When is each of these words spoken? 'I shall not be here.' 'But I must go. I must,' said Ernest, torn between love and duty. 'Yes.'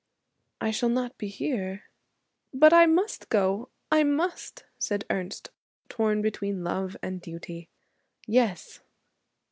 'I 0.61 0.71
shall 0.71 0.89
not 0.89 1.15
be 1.19 1.27
here.' 1.27 1.83
'But 2.51 2.73
I 2.73 2.87
must 2.87 3.29
go. 3.29 3.69
I 3.91 4.03
must,' 4.03 4.63
said 4.79 5.05
Ernest, 5.11 5.51
torn 5.89 6.23
between 6.23 6.63
love 6.63 6.97
and 7.03 7.21
duty. 7.21 7.69
'Yes.' 8.25 8.79